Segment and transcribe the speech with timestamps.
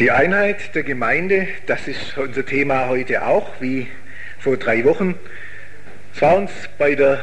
[0.00, 3.86] Die Einheit der Gemeinde, das ist unser Thema heute auch, wie
[4.40, 5.14] vor drei Wochen.
[6.12, 7.22] Es war uns bei der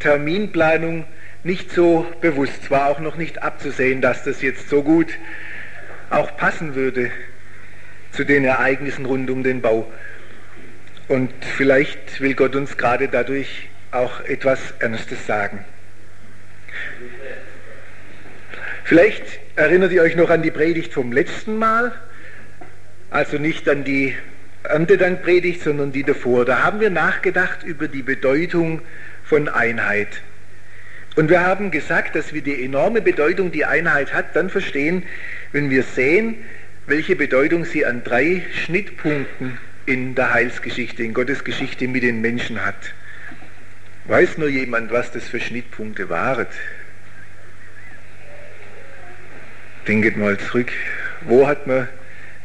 [0.00, 1.04] Terminplanung
[1.44, 5.06] nicht so bewusst, es war auch noch nicht abzusehen, dass das jetzt so gut
[6.10, 7.12] auch passen würde
[8.10, 9.86] zu den Ereignissen rund um den Bau.
[11.06, 15.64] Und vielleicht will Gott uns gerade dadurch auch etwas Ernstes sagen.
[18.82, 21.92] Vielleicht erinnert ihr euch noch an die Predigt vom letzten Mal,
[23.10, 24.14] also nicht an die
[24.64, 26.44] Erntedankpredigt, sondern die davor.
[26.44, 28.82] Da haben wir nachgedacht über die Bedeutung
[29.24, 30.22] von Einheit.
[31.16, 35.04] Und wir haben gesagt, dass wir die enorme Bedeutung, die Einheit hat, dann verstehen,
[35.52, 36.36] wenn wir sehen,
[36.86, 42.64] welche Bedeutung sie an drei Schnittpunkten in der Heilsgeschichte, in Gottes Geschichte mit den Menschen
[42.64, 42.94] hat.
[44.06, 46.46] Weiß nur jemand, was das für Schnittpunkte waren?
[49.86, 50.72] Denket mal zurück,
[51.22, 51.88] wo hat man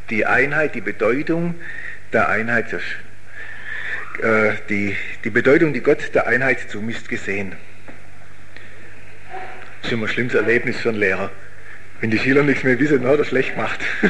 [0.10, 1.56] die Einheit, die Bedeutung
[2.12, 2.80] der Einheit, äh,
[4.68, 7.56] die, die Bedeutung, die Gott der Einheit zumisst, gesehen?
[9.82, 11.32] Das ist immer ein schlimmes Erlebnis für einen Lehrer,
[12.02, 13.80] wenn die Schüler nichts mehr wissen, hat er schlecht macht.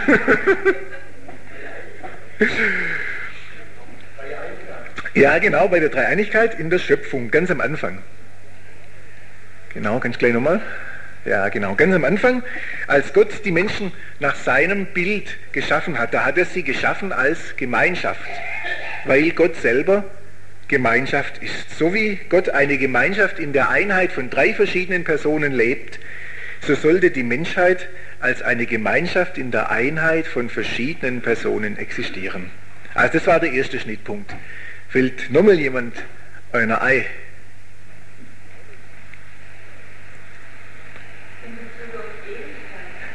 [5.13, 8.01] ja, genau, bei der Dreieinigkeit in der Schöpfung, ganz am Anfang.
[9.73, 10.61] Genau, ganz gleich nochmal.
[11.25, 11.75] Ja, genau.
[11.75, 12.43] Ganz am Anfang,
[12.87, 17.55] als Gott die Menschen nach seinem Bild geschaffen hat, da hat er sie geschaffen als
[17.57, 18.21] Gemeinschaft,
[19.05, 20.05] weil Gott selber
[20.69, 21.77] Gemeinschaft ist.
[21.77, 25.99] So wie Gott eine Gemeinschaft in der Einheit von drei verschiedenen Personen lebt,
[26.61, 27.87] so sollte die Menschheit
[28.19, 32.51] als eine Gemeinschaft in der Einheit von verschiedenen Personen existieren.
[32.93, 34.33] Also das war der erste Schnittpunkt.
[34.89, 35.95] Fällt nochmal jemand
[36.51, 37.05] einer Ei?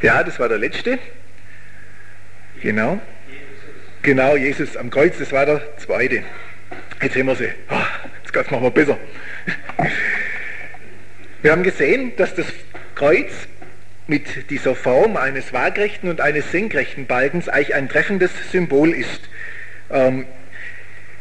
[0.05, 0.99] Ja, das war der letzte.
[2.61, 3.01] Genau.
[4.03, 6.23] Genau, Jesus am Kreuz, das war der zweite.
[7.01, 7.49] Jetzt sehen wir sie.
[7.71, 8.99] Oh, jetzt machen wir besser.
[11.41, 12.45] Wir haben gesehen, dass das
[12.95, 13.31] Kreuz
[14.07, 19.23] mit dieser Form eines waagrechten und eines senkrechten Balkens eigentlich ein treffendes Symbol ist
[19.89, 20.27] ähm,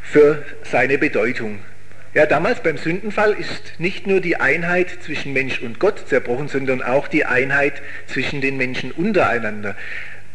[0.01, 1.59] für seine Bedeutung.
[2.13, 6.83] Ja, damals beim Sündenfall ist nicht nur die Einheit zwischen Mensch und Gott zerbrochen, sondern
[6.83, 9.75] auch die Einheit zwischen den Menschen untereinander.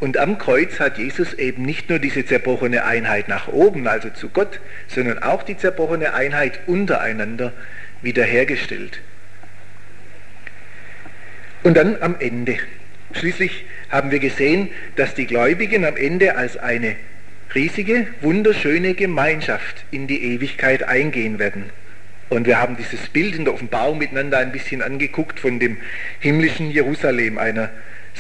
[0.00, 4.28] Und am Kreuz hat Jesus eben nicht nur diese zerbrochene Einheit nach oben, also zu
[4.28, 7.52] Gott, sondern auch die zerbrochene Einheit untereinander
[8.02, 9.00] wiederhergestellt.
[11.62, 12.56] Und dann am Ende.
[13.12, 16.96] Schließlich haben wir gesehen, dass die Gläubigen am Ende als eine
[17.54, 21.64] riesige, wunderschöne Gemeinschaft in die Ewigkeit eingehen werden.
[22.28, 25.78] Und wir haben dieses Bild in der Offenbarung miteinander ein bisschen angeguckt von dem
[26.20, 27.70] himmlischen Jerusalem, einer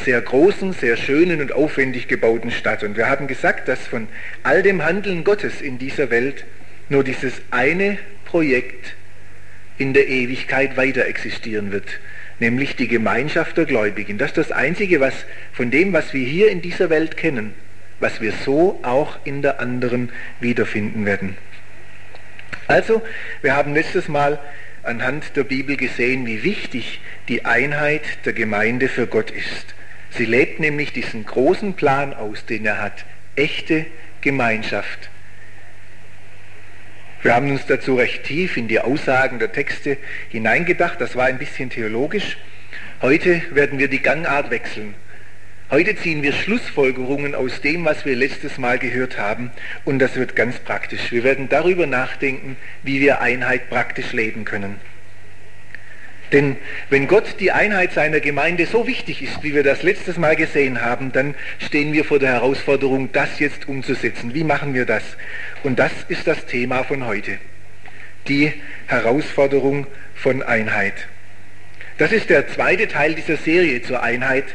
[0.04, 2.82] sehr großen, sehr schönen und aufwendig gebauten Stadt.
[2.82, 4.08] Und wir haben gesagt, dass von
[4.42, 6.44] all dem Handeln Gottes in dieser Welt
[6.88, 8.94] nur dieses eine Projekt
[9.76, 12.00] in der Ewigkeit weiter existieren wird,
[12.40, 14.18] nämlich die Gemeinschaft der Gläubigen.
[14.18, 15.14] Das ist das Einzige, was
[15.52, 17.54] von dem, was wir hier in dieser Welt kennen,
[18.00, 20.10] was wir so auch in der anderen
[20.40, 21.36] wiederfinden werden.
[22.66, 23.02] Also,
[23.42, 24.38] wir haben letztes Mal
[24.82, 29.74] anhand der Bibel gesehen, wie wichtig die Einheit der Gemeinde für Gott ist.
[30.10, 33.04] Sie lebt nämlich diesen großen Plan aus, den er hat,
[33.36, 33.86] echte
[34.20, 35.10] Gemeinschaft.
[37.22, 39.96] Wir haben uns dazu recht tief in die Aussagen der Texte
[40.28, 42.38] hineingedacht, das war ein bisschen theologisch.
[43.02, 44.94] Heute werden wir die Gangart wechseln
[45.70, 49.50] Heute ziehen wir Schlussfolgerungen aus dem, was wir letztes Mal gehört haben
[49.84, 51.12] und das wird ganz praktisch.
[51.12, 54.76] Wir werden darüber nachdenken, wie wir Einheit praktisch leben können.
[56.32, 56.56] Denn
[56.88, 60.80] wenn Gott die Einheit seiner Gemeinde so wichtig ist, wie wir das letztes Mal gesehen
[60.80, 64.32] haben, dann stehen wir vor der Herausforderung, das jetzt umzusetzen.
[64.32, 65.02] Wie machen wir das?
[65.64, 67.36] Und das ist das Thema von heute.
[68.26, 68.54] Die
[68.86, 70.94] Herausforderung von Einheit.
[71.98, 74.46] Das ist der zweite Teil dieser Serie zur Einheit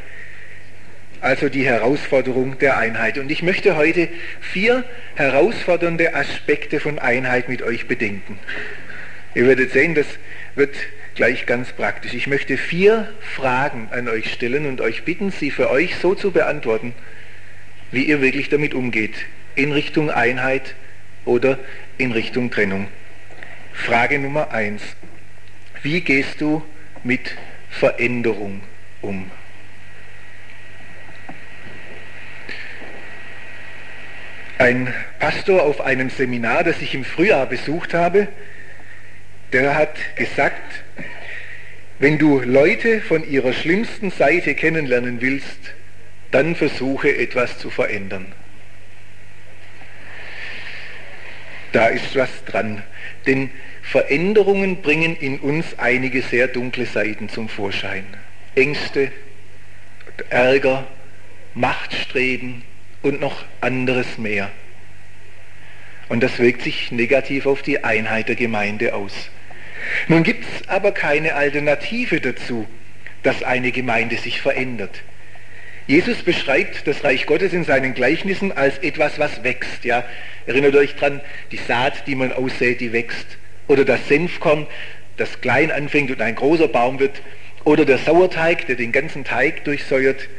[1.23, 3.17] also die Herausforderung der Einheit.
[3.17, 4.09] Und ich möchte heute
[4.41, 4.84] vier
[5.16, 8.37] herausfordernde Aspekte von Einheit mit euch bedenken.
[9.34, 10.05] Ihr werdet sehen, das
[10.55, 10.75] wird
[11.16, 12.14] gleich ganz praktisch.
[12.14, 16.31] Ich möchte vier Fragen an euch stellen und euch bitten, sie für euch so zu
[16.31, 16.93] beantworten,
[17.91, 19.16] wie ihr wirklich damit umgeht.
[19.55, 20.76] In Richtung Einheit
[21.23, 21.58] oder
[21.97, 22.90] in Richtung Trennung.
[23.72, 24.81] Frage Nummer eins.
[25.84, 26.64] Wie gehst du
[27.03, 27.35] mit
[27.69, 28.61] Veränderung
[29.02, 29.31] um?
[34.64, 38.30] Ein Pastor auf einem Seminar, das ich im Frühjahr besucht habe,
[39.52, 40.86] der hat gesagt,
[42.00, 45.60] wenn du Leute von ihrer schlimmsten Seite kennenlernen willst,
[46.32, 48.26] dann versuche etwas zu verändern.
[51.74, 52.84] Da ist was dran.
[53.28, 53.50] Denn
[53.82, 58.06] Veränderungen bringen in uns einige sehr dunkle Seiten zum Vorschein.
[58.56, 59.12] Ängste,
[60.30, 60.88] Ärger,
[61.54, 62.64] Machtstreben
[63.03, 64.50] und noch anderes mehr.
[66.09, 69.14] Und das wirkt sich negativ auf die Einheit der Gemeinde aus.
[70.08, 72.67] Nun gibt es aber keine Alternative dazu,
[73.22, 75.02] dass eine Gemeinde sich verändert.
[75.85, 79.84] Jesus beschreibt das Reich Gottes in seinen Gleichnissen als etwas, was wächst.
[79.84, 80.05] Ja?
[80.46, 81.20] Erinnert euch dran,
[81.52, 83.38] die Saat, die man aussät, die wächst.
[83.67, 84.67] Oder das Senfkorn,
[85.17, 87.22] das klein anfängt und ein großer Baum wird.
[87.66, 90.29] Oder der Sauerteig, der den ganzen Teig durchsäuert.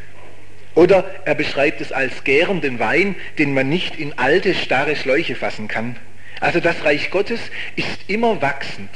[0.75, 5.69] Oder er beschreibt es als gärenden Wein, den man nicht in alte, starre Schläuche fassen
[5.69, 5.97] kann.
[6.41, 7.41] Also das Reich Gottes
[7.77, 8.91] ist immer wachsend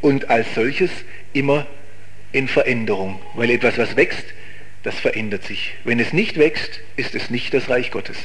[0.00, 0.90] und als solches
[1.32, 1.66] immer
[2.32, 4.24] in Veränderung, weil etwas, was wächst,
[4.82, 5.74] das verändert sich.
[5.84, 8.16] Wenn es nicht wächst, ist es nicht das Reich Gottes.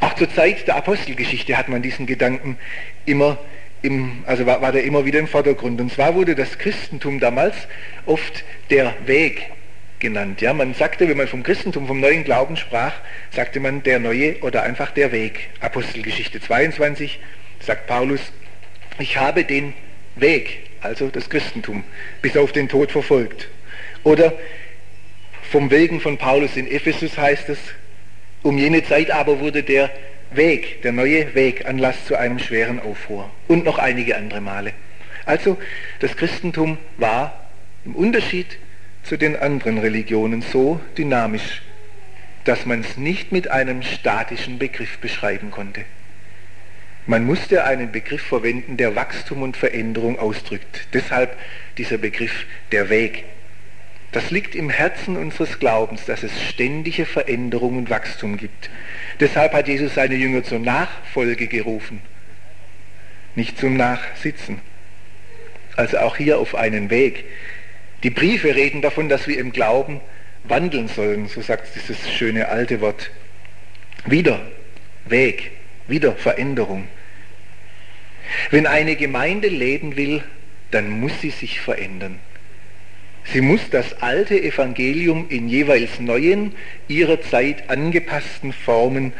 [0.00, 2.58] Auch zur Zeit der Apostelgeschichte hat man diesen Gedanken
[3.06, 3.38] immer
[3.82, 5.80] im, also war, war der immer wieder im Vordergrund.
[5.80, 7.54] Und zwar wurde das Christentum damals
[8.06, 9.50] oft der Weg
[10.02, 10.42] genannt.
[10.42, 12.92] Ja, man sagte, wenn man vom Christentum, vom neuen Glauben sprach,
[13.30, 15.48] sagte man der neue oder einfach der Weg.
[15.60, 17.18] Apostelgeschichte 22
[17.60, 18.20] sagt Paulus,
[18.98, 19.72] ich habe den
[20.16, 21.84] Weg, also das Christentum,
[22.20, 23.48] bis auf den Tod verfolgt.
[24.02, 24.34] Oder
[25.50, 27.58] vom Wegen von Paulus in Ephesus heißt es,
[28.42, 29.90] um jene Zeit aber wurde der
[30.32, 33.30] Weg, der neue Weg, Anlass zu einem schweren Aufruhr.
[33.48, 34.72] Und noch einige andere Male.
[35.24, 35.56] Also
[36.00, 37.48] das Christentum war
[37.84, 38.58] im Unterschied
[39.02, 41.62] zu den anderen Religionen so dynamisch,
[42.44, 45.84] dass man es nicht mit einem statischen Begriff beschreiben konnte.
[47.06, 50.86] Man musste einen Begriff verwenden, der Wachstum und Veränderung ausdrückt.
[50.92, 51.36] Deshalb
[51.76, 53.24] dieser Begriff der Weg.
[54.12, 58.70] Das liegt im Herzen unseres Glaubens, dass es ständige Veränderung und Wachstum gibt.
[59.18, 62.02] Deshalb hat Jesus seine Jünger zur Nachfolge gerufen,
[63.34, 64.60] nicht zum Nachsitzen.
[65.74, 67.24] Also auch hier auf einen Weg.
[68.02, 70.00] Die Briefe reden davon, dass wir im Glauben
[70.44, 73.10] wandeln sollen, so sagt dieses schöne alte Wort.
[74.06, 74.40] Wieder
[75.04, 75.52] Weg
[75.88, 76.88] wieder Veränderung.
[78.50, 80.22] Wenn eine Gemeinde leben will,
[80.70, 82.18] dann muss sie sich verändern.
[83.24, 86.54] Sie muss das alte Evangelium in jeweils neuen,
[86.88, 89.12] ihrer Zeit angepassten Formen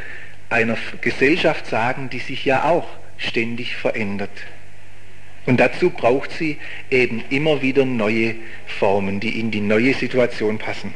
[0.49, 2.87] einer Gesellschaft sagen, die sich ja auch
[3.17, 4.31] ständig verändert.
[5.45, 6.57] Und dazu braucht sie
[6.89, 8.35] eben immer wieder neue
[8.65, 10.93] Formen, die in die neue Situation passen.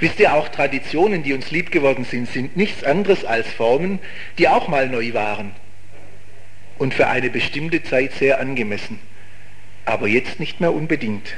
[0.00, 4.00] Wisst ihr, auch Traditionen, die uns lieb geworden sind, sind nichts anderes als Formen,
[4.38, 5.52] die auch mal neu waren
[6.78, 8.98] und für eine bestimmte Zeit sehr angemessen,
[9.84, 11.34] aber jetzt nicht mehr unbedingt.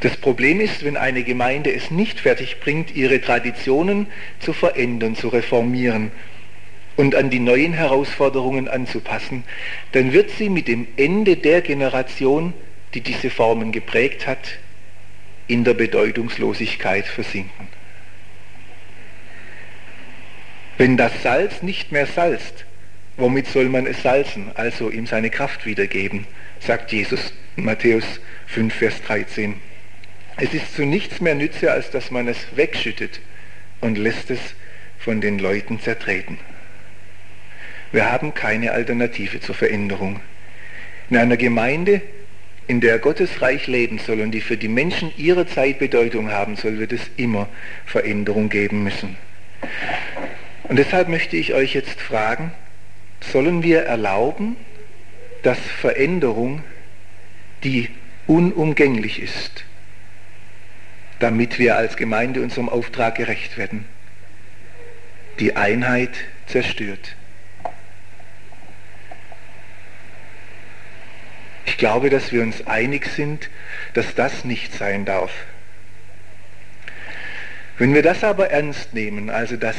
[0.00, 4.06] Das Problem ist, wenn eine Gemeinde es nicht fertig bringt, ihre Traditionen
[4.40, 6.12] zu verändern, zu reformieren
[6.96, 9.44] und an die neuen Herausforderungen anzupassen,
[9.92, 12.54] dann wird sie mit dem Ende der Generation,
[12.94, 14.58] die diese Formen geprägt hat,
[15.46, 17.68] in der Bedeutungslosigkeit versinken.
[20.78, 22.64] Wenn das Salz nicht mehr salzt,
[23.16, 26.26] womit soll man es salzen, also ihm seine Kraft wiedergeben,
[26.60, 28.04] sagt Jesus in Matthäus
[28.46, 29.54] 5, Vers 13.
[30.36, 33.20] Es ist zu nichts mehr Nütze, als dass man es wegschüttet
[33.80, 34.40] und lässt es
[34.98, 36.38] von den Leuten zertreten.
[37.94, 40.18] Wir haben keine Alternative zur Veränderung.
[41.10, 42.02] In einer Gemeinde
[42.66, 46.56] in der Gottes Reich leben soll und die für die Menschen ihrer Zeit Bedeutung haben
[46.56, 47.48] soll, wird es immer
[47.86, 49.16] Veränderung geben müssen.
[50.64, 52.50] Und deshalb möchte ich euch jetzt fragen,
[53.20, 54.56] sollen wir erlauben,
[55.44, 56.64] dass Veränderung,
[57.62, 57.90] die
[58.26, 59.64] unumgänglich ist,
[61.20, 63.84] damit wir als Gemeinde unserem Auftrag gerecht werden,
[65.38, 66.10] die Einheit
[66.48, 67.14] zerstört?
[71.66, 73.48] Ich glaube, dass wir uns einig sind,
[73.94, 75.32] dass das nicht sein darf.
[77.78, 79.76] Wenn wir das aber ernst nehmen, also dass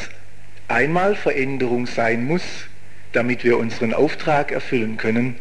[0.68, 2.44] einmal Veränderung sein muss,
[3.14, 5.36] damit wir unseren Auftrag erfüllen können,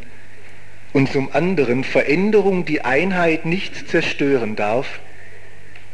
[0.93, 5.01] und zum anderen Veränderung die Einheit nicht zerstören darf,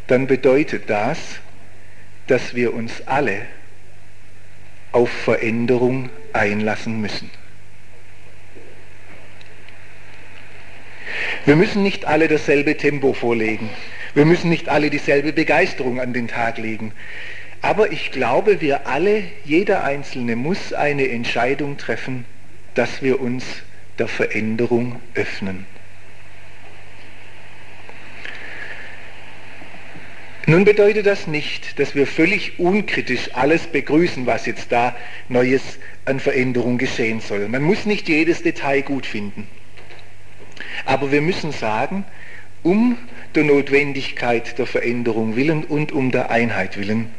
[0.07, 1.19] dann bedeutet das,
[2.27, 3.47] dass wir uns alle
[4.93, 7.31] auf Veränderung einlassen müssen.
[11.47, 13.71] Wir müssen nicht alle dasselbe Tempo vorlegen.
[14.15, 16.93] Wir müssen nicht alle dieselbe Begeisterung an den Tag legen.
[17.63, 22.25] Aber ich glaube, wir alle, jeder Einzelne muss eine Entscheidung treffen,
[22.75, 23.45] dass wir uns
[23.99, 25.67] der Veränderung öffnen.
[30.47, 34.97] Nun bedeutet das nicht, dass wir völlig unkritisch alles begrüßen, was jetzt da
[35.29, 37.47] Neues an Veränderung geschehen soll.
[37.49, 39.47] Man muss nicht jedes Detail gut finden.
[40.85, 42.05] Aber wir müssen sagen,
[42.63, 42.99] um
[43.35, 47.13] der Notwendigkeit der Veränderung willen und um der Einheit willen,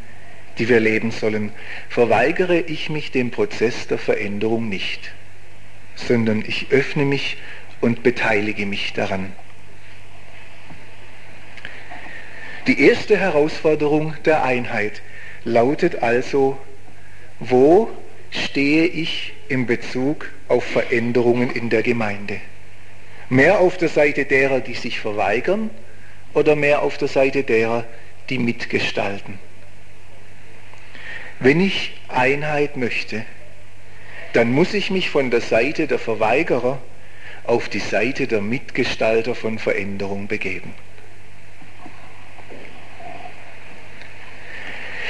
[0.58, 1.52] die wir leben sollen,
[1.90, 5.12] verweigere ich mich dem Prozess der Veränderung nicht,
[5.96, 7.38] sondern ich öffne mich
[7.80, 9.34] und beteilige mich daran.
[12.68, 15.02] Die erste Herausforderung der Einheit
[15.44, 16.60] lautet also,
[17.40, 17.90] wo
[18.30, 22.40] stehe ich in Bezug auf Veränderungen in der Gemeinde?
[23.32, 25.70] Mehr auf der Seite derer, die sich verweigern
[26.34, 27.86] oder mehr auf der Seite derer,
[28.30, 29.40] die mitgestalten?
[31.40, 33.26] Wenn ich Einheit möchte,
[34.34, 36.82] dann muss ich mich von der Seite der Verweigerer
[37.46, 40.74] auf die Seite der Mitgestalter von Veränderung begeben.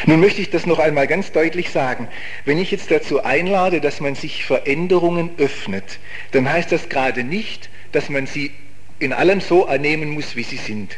[0.05, 2.07] Nun möchte ich das noch einmal ganz deutlich sagen.
[2.45, 5.97] Wenn ich jetzt dazu einlade, dass man sich Veränderungen öffnet,
[6.33, 8.51] dann heißt das gerade nicht, dass man sie
[8.99, 10.95] in allem so annehmen muss, wie sie sind,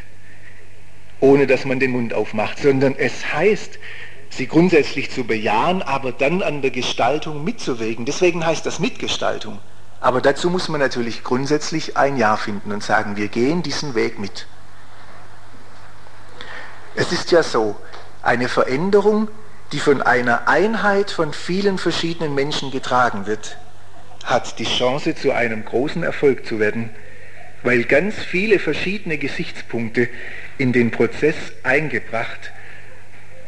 [1.20, 3.80] ohne dass man den Mund aufmacht, sondern es heißt,
[4.30, 8.06] sie grundsätzlich zu bejahen, aber dann an der Gestaltung mitzuwägen.
[8.06, 9.60] Deswegen heißt das Mitgestaltung.
[10.02, 14.20] Aber dazu muss man natürlich grundsätzlich ein Ja finden und sagen, wir gehen diesen Weg
[14.20, 14.48] mit.
[16.96, 17.76] Es ist ja so,
[18.22, 19.30] eine Veränderung,
[19.72, 23.58] die von einer Einheit von vielen verschiedenen Menschen getragen wird,
[24.24, 26.90] hat die Chance zu einem großen Erfolg zu werden,
[27.64, 30.10] weil ganz viele verschiedene Gesichtspunkte
[30.58, 32.52] in den Prozess eingebracht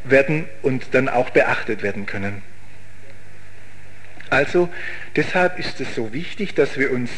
[0.03, 2.41] werden und dann auch beachtet werden können.
[4.29, 4.69] Also
[5.15, 7.09] deshalb ist es so wichtig, dass wir uns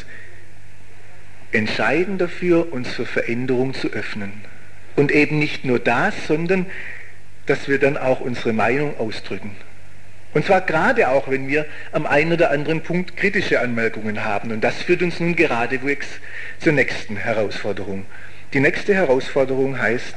[1.52, 4.34] entscheiden dafür, uns für Veränderung zu öffnen.
[4.96, 6.66] Und eben nicht nur das, sondern
[7.46, 9.56] dass wir dann auch unsere Meinung ausdrücken.
[10.38, 14.52] Und zwar gerade auch, wenn wir am einen oder anderen Punkt kritische Anmerkungen haben.
[14.52, 16.06] Und das führt uns nun geradewegs
[16.60, 18.06] zur nächsten Herausforderung.
[18.54, 20.14] Die nächste Herausforderung heißt,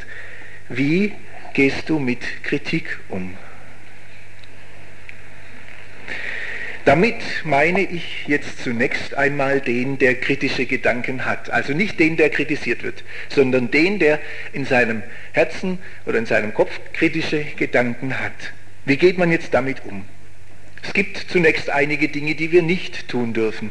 [0.69, 1.15] wie
[1.55, 3.39] gehst du mit Kritik um?
[6.85, 11.49] Damit meine ich jetzt zunächst einmal den, der kritische Gedanken hat.
[11.49, 14.21] Also nicht den, der kritisiert wird, sondern den, der
[14.53, 18.53] in seinem Herzen oder in seinem Kopf kritische Gedanken hat.
[18.91, 20.05] Wie geht man jetzt damit um?
[20.83, 23.71] Es gibt zunächst einige Dinge, die wir nicht tun dürfen,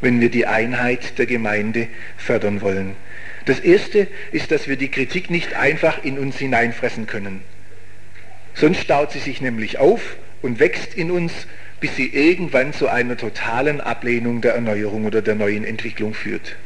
[0.00, 2.96] wenn wir die Einheit der Gemeinde fördern wollen.
[3.44, 7.42] Das erste ist, dass wir die Kritik nicht einfach in uns hineinfressen können.
[8.54, 11.46] Sonst staut sie sich nämlich auf und wächst in uns
[11.78, 16.56] bis sie irgendwann zu einer totalen Ablehnung der Erneuerung oder der neuen Entwicklung führt.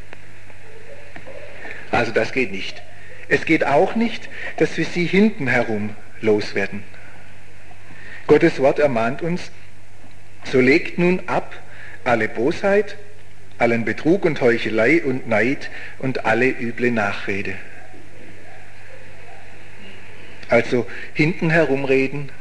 [1.91, 2.81] Also das geht nicht.
[3.27, 5.89] Es geht auch nicht, dass wir sie hinten herum
[6.21, 6.81] loswerden.
[8.29, 9.49] Gottes Wort ermahnt uns,
[10.43, 11.59] so legt nun ab
[12.03, 12.95] alle Bosheit,
[13.57, 17.55] allen Betrug und Heuchelei und Neid und alle üble Nachrede.
[20.47, 22.31] Also hinten herumreden,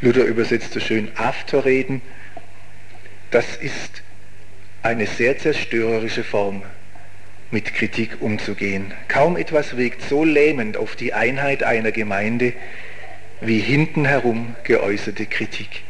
[0.00, 2.00] Luther übersetzt so schön Afterreden.
[3.30, 4.02] Das ist
[4.82, 6.62] eine sehr zerstörerische Form,
[7.50, 8.94] mit Kritik umzugehen.
[9.08, 12.54] Kaum etwas wirkt so lähmend auf die Einheit einer Gemeinde
[13.40, 15.82] wie hinten herum geäußerte Kritik.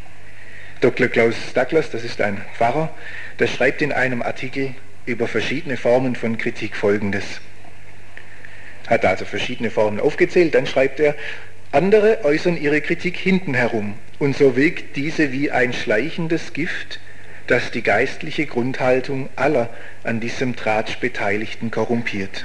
[0.81, 1.09] Dr.
[1.09, 2.93] Klaus Douglas, das ist ein Pfarrer,
[3.39, 4.75] der schreibt in einem Artikel
[5.07, 7.41] über verschiedene Formen von Kritik folgendes.
[8.87, 11.15] Hat also verschiedene Formen aufgezählt, dann schreibt er,
[11.73, 17.01] andere äußern ihre Kritik hinten herum und so wirkt diese wie ein schleichendes Gift,
[17.47, 19.71] das die geistliche Grundhaltung aller
[20.03, 22.45] an diesem Tratsch Beteiligten korrumpiert.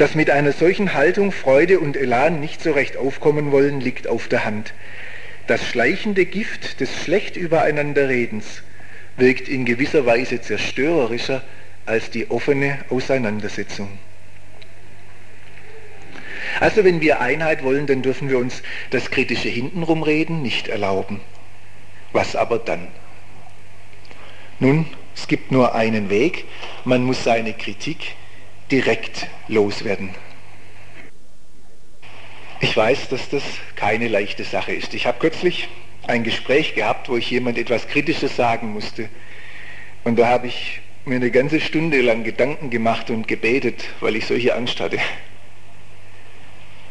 [0.00, 4.28] Dass mit einer solchen Haltung Freude und Elan nicht so recht aufkommen wollen, liegt auf
[4.28, 4.72] der Hand.
[5.46, 8.62] Das schleichende Gift des schlecht übereinanderredens
[9.18, 11.42] wirkt in gewisser Weise zerstörerischer
[11.84, 13.90] als die offene Auseinandersetzung.
[16.60, 21.20] Also wenn wir Einheit wollen, dann dürfen wir uns das kritische Hintenrumreden nicht erlauben.
[22.12, 22.88] Was aber dann?
[24.60, 26.46] Nun, es gibt nur einen Weg.
[26.86, 28.14] Man muss seine Kritik
[28.70, 30.10] direkt loswerden.
[32.60, 33.42] Ich weiß, dass das
[33.74, 34.94] keine leichte Sache ist.
[34.94, 35.68] Ich habe kürzlich
[36.06, 39.08] ein Gespräch gehabt, wo ich jemand etwas Kritisches sagen musste.
[40.04, 44.26] Und da habe ich mir eine ganze Stunde lang Gedanken gemacht und gebetet, weil ich
[44.26, 44.98] solche Angst hatte.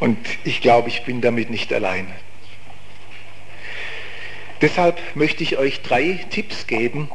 [0.00, 2.08] Und ich glaube, ich bin damit nicht allein.
[4.60, 7.10] Deshalb möchte ich euch drei Tipps geben,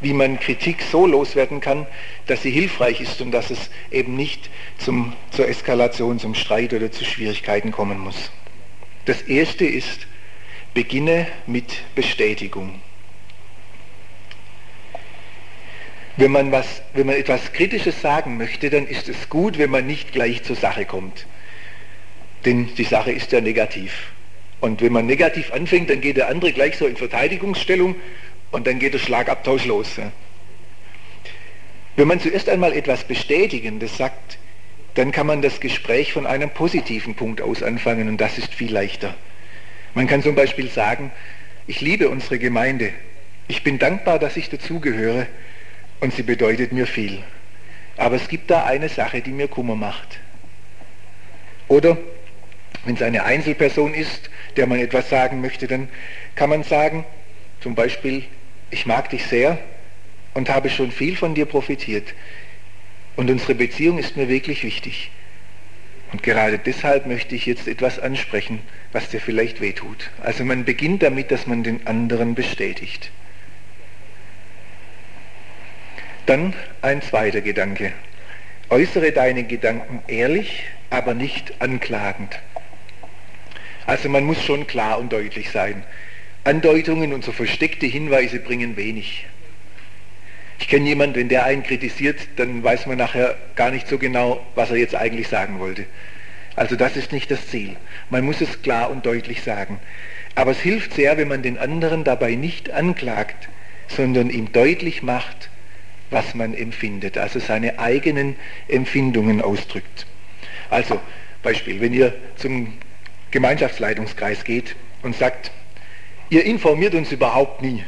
[0.00, 1.86] wie man Kritik so loswerden kann,
[2.26, 6.92] dass sie hilfreich ist und dass es eben nicht zum, zur Eskalation, zum Streit oder
[6.92, 8.30] zu Schwierigkeiten kommen muss.
[9.06, 10.06] Das erste ist,
[10.74, 12.80] beginne mit Bestätigung.
[16.16, 19.86] Wenn man, was, wenn man etwas Kritisches sagen möchte, dann ist es gut, wenn man
[19.86, 21.26] nicht gleich zur Sache kommt.
[22.44, 24.12] Denn die Sache ist ja negativ.
[24.60, 27.94] Und wenn man negativ anfängt, dann geht der andere gleich so in Verteidigungsstellung
[28.50, 29.88] und dann geht der Schlagabtausch los.
[31.96, 34.38] Wenn man zuerst einmal etwas Bestätigendes sagt,
[34.94, 38.72] dann kann man das Gespräch von einem positiven Punkt aus anfangen und das ist viel
[38.72, 39.14] leichter.
[39.94, 41.12] Man kann zum Beispiel sagen,
[41.66, 42.92] ich liebe unsere Gemeinde,
[43.48, 45.26] ich bin dankbar, dass ich dazugehöre
[46.00, 47.22] und sie bedeutet mir viel.
[47.96, 50.20] Aber es gibt da eine Sache, die mir Kummer macht.
[51.66, 51.96] Oder
[52.84, 55.88] wenn es eine Einzelperson ist, der man etwas sagen möchte, dann
[56.34, 57.04] kann man sagen,
[57.60, 58.24] zum Beispiel,
[58.70, 59.58] ich mag dich sehr
[60.34, 62.14] und habe schon viel von dir profitiert.
[63.16, 65.10] Und unsere Beziehung ist mir wirklich wichtig.
[66.12, 68.60] Und gerade deshalb möchte ich jetzt etwas ansprechen,
[68.92, 70.10] was dir vielleicht wehtut.
[70.22, 73.10] Also man beginnt damit, dass man den anderen bestätigt.
[76.26, 77.92] Dann ein zweiter Gedanke.
[78.70, 82.38] Äußere deine Gedanken ehrlich, aber nicht anklagend.
[83.86, 85.84] Also man muss schon klar und deutlich sein.
[86.48, 89.26] Andeutungen und so versteckte Hinweise bringen wenig.
[90.58, 94.44] Ich kenne jemanden, wenn der einen kritisiert, dann weiß man nachher gar nicht so genau,
[94.54, 95.84] was er jetzt eigentlich sagen wollte.
[96.56, 97.76] Also das ist nicht das Ziel.
[98.08, 99.78] Man muss es klar und deutlich sagen.
[100.36, 103.50] Aber es hilft sehr, wenn man den anderen dabei nicht anklagt,
[103.86, 105.50] sondern ihm deutlich macht,
[106.10, 108.36] was man empfindet, also seine eigenen
[108.68, 110.06] Empfindungen ausdrückt.
[110.70, 110.98] Also
[111.42, 112.72] Beispiel, wenn ihr zum
[113.32, 115.50] Gemeinschaftsleitungskreis geht und sagt,
[116.30, 117.84] ihr informiert uns überhaupt nie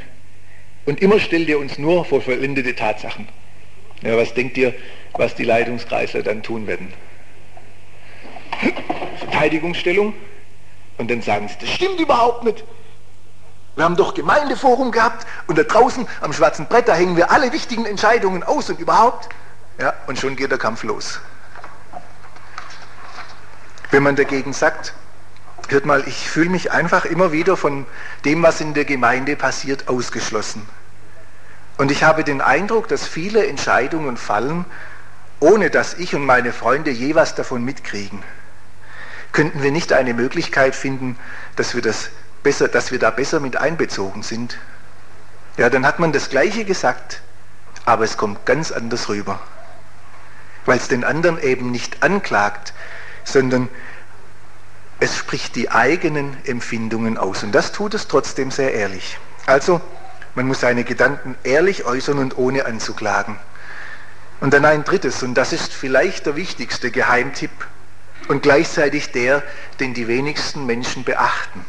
[0.86, 3.28] und immer stellt ihr uns nur vor vollendete Tatsachen.
[4.02, 4.74] Ja, was denkt ihr,
[5.12, 6.92] was die Leitungskreisler dann tun werden?
[9.18, 10.14] Verteidigungsstellung
[10.98, 12.64] und dann sagen sie, das stimmt überhaupt nicht.
[13.76, 17.52] Wir haben doch Gemeindeforum gehabt und da draußen am schwarzen Brett, da hängen wir alle
[17.52, 19.28] wichtigen Entscheidungen aus und überhaupt.
[19.78, 21.20] Ja, und schon geht der Kampf los.
[23.90, 24.92] Wenn man dagegen sagt,
[25.70, 27.86] Hört mal, ich fühle mich einfach immer wieder von
[28.24, 30.66] dem, was in der Gemeinde passiert, ausgeschlossen.
[31.76, 34.64] Und ich habe den Eindruck, dass viele Entscheidungen fallen,
[35.38, 38.20] ohne dass ich und meine Freunde je was davon mitkriegen.
[39.30, 41.16] Könnten wir nicht eine Möglichkeit finden,
[41.54, 42.10] dass wir, das
[42.42, 44.58] besser, dass wir da besser mit einbezogen sind?
[45.56, 47.22] Ja, dann hat man das Gleiche gesagt,
[47.84, 49.38] aber es kommt ganz anders rüber.
[50.66, 52.74] Weil es den anderen eben nicht anklagt,
[53.22, 53.68] sondern
[55.00, 57.42] es spricht die eigenen Empfindungen aus.
[57.42, 59.18] Und das tut es trotzdem sehr ehrlich.
[59.46, 59.80] Also,
[60.34, 63.36] man muss seine Gedanken ehrlich äußern und ohne anzuklagen.
[64.40, 67.50] Und dann ein drittes, und das ist vielleicht der wichtigste Geheimtipp
[68.28, 69.42] und gleichzeitig der,
[69.80, 71.64] den die wenigsten Menschen beachten.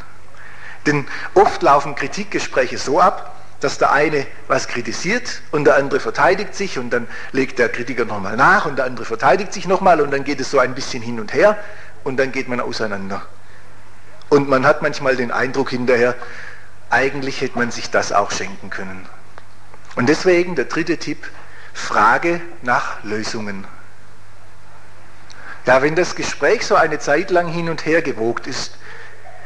[0.86, 6.56] Denn oft laufen Kritikgespräche so ab, dass der eine was kritisiert und der andere verteidigt
[6.56, 10.12] sich und dann legt der Kritiker nochmal nach und der andere verteidigt sich nochmal und
[10.12, 11.58] dann geht es so ein bisschen hin und her
[12.04, 13.26] und dann geht man auseinander.
[14.30, 16.16] Und man hat manchmal den Eindruck hinterher,
[16.90, 19.06] eigentlich hätte man sich das auch schenken können.
[19.96, 21.28] Und deswegen der dritte Tipp,
[21.74, 23.66] Frage nach Lösungen.
[25.66, 28.76] Ja, wenn das Gespräch so eine Zeit lang hin und her gewogt ist,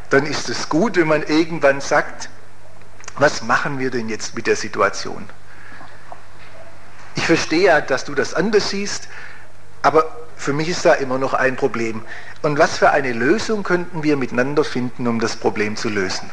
[0.10, 2.30] dann ist es gut, wenn man irgendwann sagt,
[3.18, 5.28] was machen wir denn jetzt mit der Situation?
[7.16, 9.08] Ich verstehe ja, dass du das anders siehst,
[9.82, 12.04] aber für mich ist da immer noch ein Problem.
[12.44, 16.30] Und was für eine Lösung könnten wir miteinander finden, um das Problem zu lösen?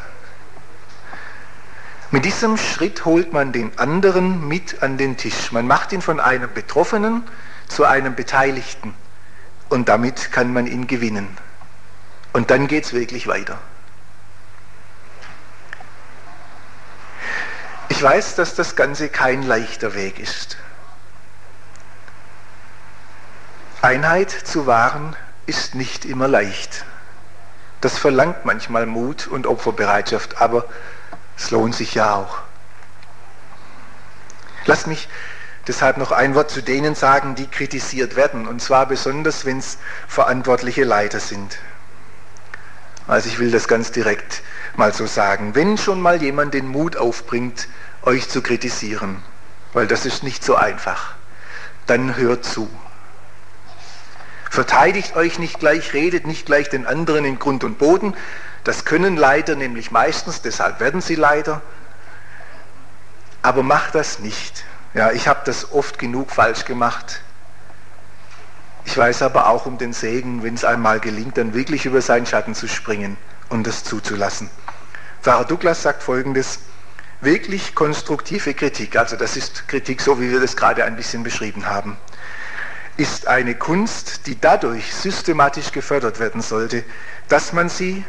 [2.11, 5.51] Mit diesem Schritt holt man den anderen mit an den Tisch.
[5.51, 7.25] Man macht ihn von einem Betroffenen
[7.69, 8.95] zu einem Beteiligten.
[9.71, 11.27] Und damit kann man ihn gewinnen.
[12.35, 13.59] Und dann geht es wirklich weiter.
[17.89, 20.59] Ich weiß, dass das Ganze kein leichter Weg ist.
[23.83, 25.17] Einheit zu wahren
[25.47, 26.85] ist nicht immer leicht.
[27.81, 30.67] Das verlangt manchmal Mut und Opferbereitschaft, aber
[31.37, 32.39] es lohnt sich ja auch.
[34.67, 35.09] Lass mich
[35.67, 39.79] deshalb noch ein Wort zu denen sagen, die kritisiert werden, und zwar besonders, wenn es
[40.07, 41.59] verantwortliche Leiter sind.
[43.09, 44.43] Also ich will das ganz direkt
[44.77, 45.57] mal so sagen.
[45.57, 47.67] Wenn schon mal jemand den Mut aufbringt,
[48.03, 49.25] euch zu kritisieren,
[49.73, 51.17] weil das ist nicht so einfach,
[51.87, 52.71] dann hört zu.
[54.53, 58.15] Verteidigt euch nicht gleich, redet nicht gleich den anderen in Grund und Boden.
[58.65, 61.63] Das können Leiter nämlich meistens, deshalb werden sie Leiter.
[63.41, 64.67] Aber mach das nicht.
[64.93, 67.23] Ja, ich habe das oft genug falsch gemacht.
[68.85, 72.27] Ich weiß aber auch um den Segen, wenn es einmal gelingt, dann wirklich über seinen
[72.27, 73.17] Schatten zu springen
[73.49, 74.51] und das zuzulassen.
[75.23, 76.59] Pfarrer Douglas sagt folgendes,
[77.23, 81.65] wirklich konstruktive Kritik, also das ist Kritik so, wie wir das gerade ein bisschen beschrieben
[81.65, 81.97] haben,
[82.97, 86.85] ist eine Kunst, die dadurch systematisch gefördert werden sollte,
[87.29, 88.05] dass man sie,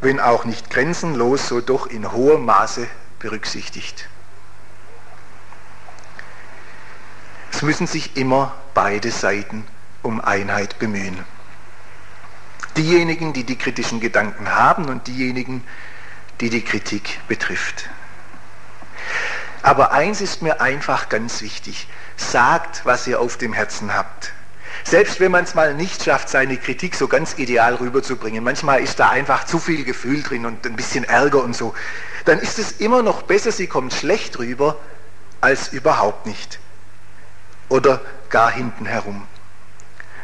[0.00, 2.86] wenn auch nicht grenzenlos, so doch in hohem Maße
[3.18, 4.08] berücksichtigt.
[7.52, 9.66] Es müssen sich immer beide Seiten
[10.02, 11.24] um Einheit bemühen.
[12.76, 15.62] Diejenigen, die die kritischen Gedanken haben und diejenigen,
[16.40, 17.88] die die Kritik betrifft.
[19.64, 21.88] Aber eins ist mir einfach ganz wichtig.
[22.18, 24.34] Sagt, was ihr auf dem Herzen habt.
[24.84, 29.00] Selbst wenn man es mal nicht schafft, seine Kritik so ganz ideal rüberzubringen, manchmal ist
[29.00, 31.72] da einfach zu viel Gefühl drin und ein bisschen Ärger und so,
[32.26, 34.76] dann ist es immer noch besser, sie kommt schlecht rüber,
[35.40, 36.58] als überhaupt nicht.
[37.70, 39.26] Oder gar hinten herum.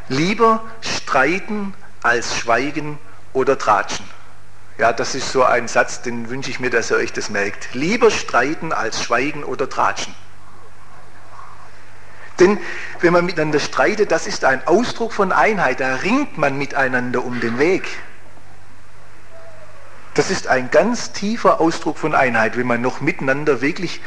[0.08, 1.72] Lieber streiten
[2.02, 2.98] als schweigen
[3.32, 4.04] oder tratschen.
[4.80, 7.74] Ja, das ist so ein Satz, den wünsche ich mir, dass ihr euch das merkt.
[7.74, 10.14] Lieber streiten als schweigen oder tratschen.
[12.38, 12.58] Denn
[13.00, 17.40] wenn man miteinander streitet, das ist ein Ausdruck von Einheit, da ringt man miteinander um
[17.40, 17.86] den Weg.
[20.14, 24.00] Das ist ein ganz tiefer Ausdruck von Einheit, wenn man noch miteinander wirklich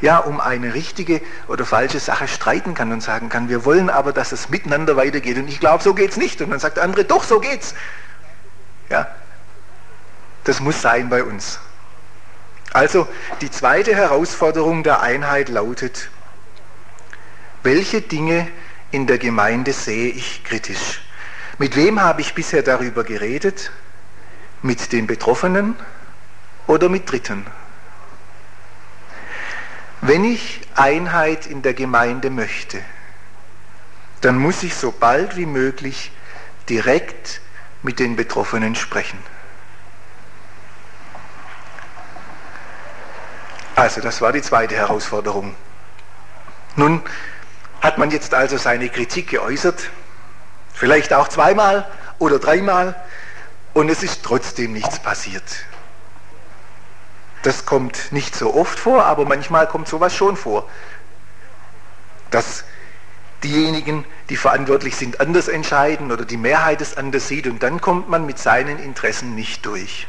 [0.00, 4.14] ja, um eine richtige oder falsche Sache streiten kann und sagen kann, wir wollen aber,
[4.14, 5.36] dass es miteinander weitergeht.
[5.36, 6.40] Und ich glaube, so geht es nicht.
[6.40, 7.74] Und dann sagt der andere, doch, so geht's.
[8.88, 9.06] Ja,
[10.44, 11.58] das muss sein bei uns.
[12.72, 13.08] Also
[13.40, 16.10] die zweite Herausforderung der Einheit lautet,
[17.62, 18.48] welche Dinge
[18.90, 21.00] in der Gemeinde sehe ich kritisch?
[21.58, 23.70] Mit wem habe ich bisher darüber geredet?
[24.60, 25.76] Mit den Betroffenen
[26.66, 27.46] oder mit Dritten?
[30.00, 32.80] Wenn ich Einheit in der Gemeinde möchte,
[34.20, 36.10] dann muss ich so bald wie möglich
[36.68, 37.40] direkt
[37.82, 39.18] mit den Betroffenen sprechen.
[43.76, 45.54] Also das war die zweite Herausforderung.
[46.76, 47.02] Nun
[47.80, 49.90] hat man jetzt also seine Kritik geäußert,
[50.72, 51.86] vielleicht auch zweimal
[52.18, 52.94] oder dreimal,
[53.74, 55.42] und es ist trotzdem nichts passiert.
[57.42, 60.68] Das kommt nicht so oft vor, aber manchmal kommt sowas schon vor.
[62.30, 62.64] Dass
[63.42, 68.08] diejenigen, die verantwortlich sind, anders entscheiden oder die Mehrheit es anders sieht und dann kommt
[68.08, 70.06] man mit seinen Interessen nicht durch.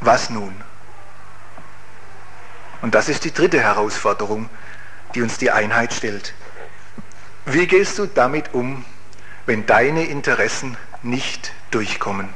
[0.00, 0.54] Was nun?
[2.82, 4.48] Und das ist die dritte Herausforderung,
[5.14, 6.34] die uns die Einheit stellt.
[7.46, 8.84] Wie gehst du damit um,
[9.46, 12.28] wenn deine Interessen nicht durchkommen?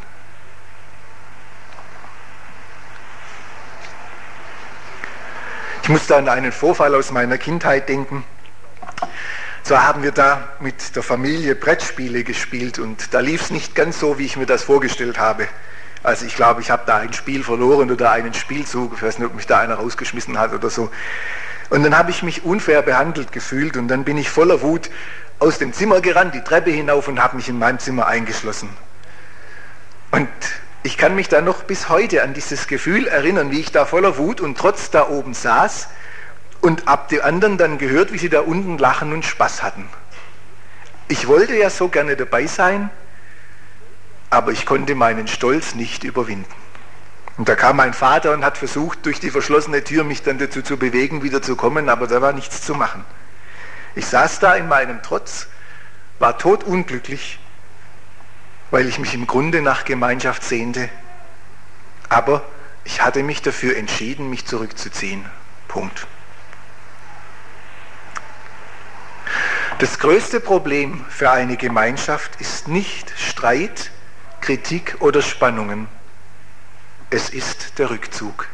[5.83, 8.25] Ich musste an einen Vorfall aus meiner Kindheit denken.
[9.63, 14.01] So haben wir da mit der Familie Brettspiele gespielt und da lief es nicht ganz
[14.01, 15.47] so, wie ich mir das vorgestellt habe.
[16.05, 19.27] Also ich glaube, ich habe da ein Spiel verloren oder einen Spielzug, ich weiß nicht,
[19.27, 20.91] ob mich da einer rausgeschmissen hat oder so.
[21.71, 24.91] Und dann habe ich mich unfair behandelt gefühlt und dann bin ich voller Wut
[25.39, 28.69] aus dem Zimmer gerannt, die Treppe hinauf und habe mich in meinem Zimmer eingeschlossen.
[30.11, 30.29] Und
[30.83, 34.19] ich kann mich da noch bis heute an dieses Gefühl erinnern, wie ich da voller
[34.19, 35.89] Wut und trotz da oben saß
[36.61, 39.89] und ab die anderen dann gehört, wie sie da unten lachen und Spaß hatten.
[41.09, 42.91] Ich wollte ja so gerne dabei sein,
[44.31, 46.53] aber ich konnte meinen Stolz nicht überwinden.
[47.37, 50.63] Und da kam mein Vater und hat versucht, durch die verschlossene Tür mich dann dazu
[50.63, 53.05] zu bewegen, wieder zu kommen, aber da war nichts zu machen.
[53.95, 55.49] Ich saß da in meinem Trotz,
[56.19, 57.39] war totunglücklich
[58.75, 60.89] weil ich mich im Grunde nach Gemeinschaft sehnte.
[62.09, 62.43] Aber
[62.83, 65.25] ich hatte mich dafür entschieden, mich zurückzuziehen.
[65.69, 66.09] Punkt.
[69.79, 73.93] Das größte Problem für eine Gemeinschaft ist nicht Streit,
[74.45, 75.89] Kritik oder Spannungen.
[77.09, 78.47] Es ist der Rückzug.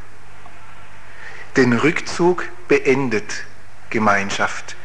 [1.56, 3.42] Den Rückzug beendet
[3.88, 4.76] Gemeinschaft.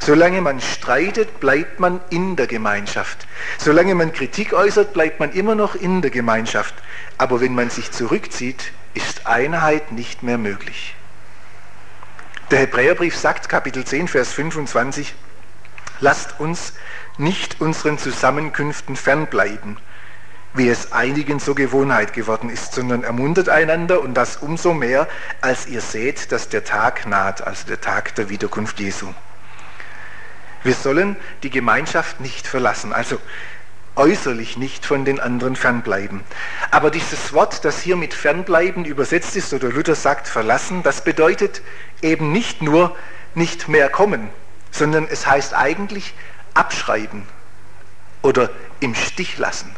[0.00, 3.28] Solange man streitet, bleibt man in der Gemeinschaft.
[3.58, 6.74] Solange man Kritik äußert, bleibt man immer noch in der Gemeinschaft.
[7.16, 10.96] Aber wenn man sich zurückzieht, ist Einheit nicht mehr möglich.
[12.50, 15.14] Der Hebräerbrief sagt, Kapitel 10, Vers 25,
[16.00, 16.72] lasst uns
[17.18, 19.78] nicht unseren Zusammenkünften fernbleiben,
[20.54, 25.08] wie es einigen zur Gewohnheit geworden ist, sondern ermuntert einander und das umso mehr,
[25.40, 29.12] als ihr seht, dass der Tag naht, also der Tag der Wiederkunft Jesu.
[30.62, 32.92] Wir sollen die Gemeinschaft nicht verlassen.
[32.92, 33.18] Also
[33.96, 36.22] äußerlich nicht von den anderen fernbleiben.
[36.70, 41.62] Aber dieses Wort, das hier mit fernbleiben übersetzt ist, oder Luther sagt verlassen, das bedeutet
[42.02, 42.96] eben nicht nur
[43.34, 44.30] nicht mehr kommen,
[44.70, 46.14] sondern es heißt eigentlich
[46.54, 47.24] abschreiben
[48.22, 49.74] oder im Stich lassen.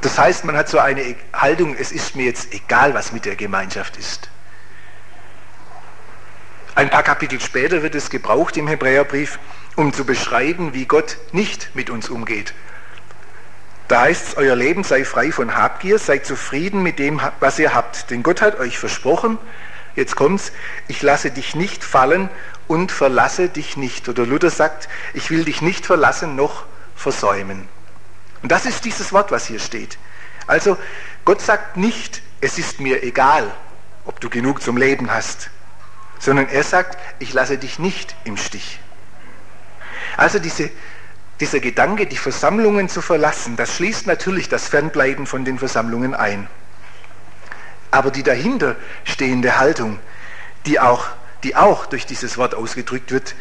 [0.00, 3.36] Das heißt, man hat so eine Haltung, es ist mir jetzt egal, was mit der
[3.36, 4.30] Gemeinschaft ist.
[6.74, 9.38] Ein paar Kapitel später wird es gebraucht im Hebräerbrief,
[9.76, 12.54] um zu beschreiben, wie Gott nicht mit uns umgeht.
[13.88, 17.74] Da heißt es, euer Leben sei frei von Habgier, seid zufrieden mit dem, was ihr
[17.74, 18.10] habt.
[18.10, 19.36] Denn Gott hat euch versprochen,
[19.96, 20.52] jetzt kommt's,
[20.86, 22.30] ich lasse dich nicht fallen
[22.68, 24.08] und verlasse dich nicht.
[24.08, 27.68] Oder Luther sagt, ich will dich nicht verlassen noch versäumen.
[28.42, 29.98] Und das ist dieses Wort, was hier steht.
[30.46, 30.76] Also
[31.24, 33.50] Gott sagt nicht, es ist mir egal,
[34.04, 35.50] ob du genug zum Leben hast,
[36.18, 38.80] sondern er sagt, ich lasse dich nicht im Stich.
[40.16, 40.70] Also diese,
[41.40, 46.48] dieser Gedanke, die Versammlungen zu verlassen, das schließt natürlich das Fernbleiben von den Versammlungen ein.
[47.90, 49.98] Aber die dahinter stehende Haltung,
[50.66, 51.06] die auch,
[51.42, 53.34] die auch durch dieses Wort ausgedrückt wird,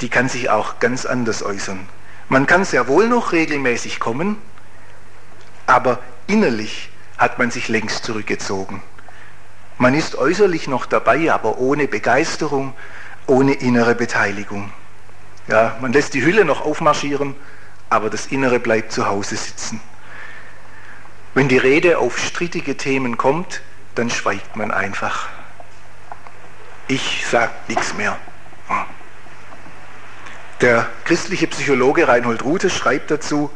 [0.00, 1.88] die kann sich auch ganz anders äußern.
[2.32, 4.38] Man kann sehr wohl noch regelmäßig kommen,
[5.66, 8.82] aber innerlich hat man sich längst zurückgezogen.
[9.76, 12.72] Man ist äußerlich noch dabei, aber ohne Begeisterung,
[13.26, 14.72] ohne innere Beteiligung.
[15.46, 17.34] Ja, man lässt die Hülle noch aufmarschieren,
[17.90, 19.82] aber das Innere bleibt zu Hause sitzen.
[21.34, 23.60] Wenn die Rede auf strittige Themen kommt,
[23.94, 25.28] dann schweigt man einfach.
[26.88, 28.16] Ich sage nichts mehr.
[30.62, 33.50] Der christliche Psychologe Reinhold Rute schreibt dazu,